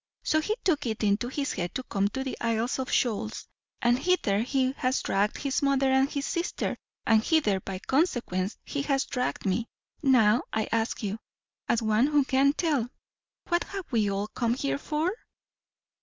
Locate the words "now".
10.01-10.41